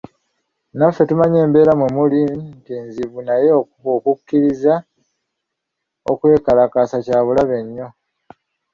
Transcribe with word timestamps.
Naffe 0.77 1.01
tumanyi 1.09 1.37
embeera 1.45 1.71
mwe 1.77 1.87
muli 1.95 2.21
nti 2.55 2.73
nzibu 2.85 3.19
naye 3.27 3.49
okukkiriza 3.95 4.73
okwekalakaasa 6.11 6.97
kya 7.05 7.19
bulabe 7.25 7.57
nnyo. 7.65 7.87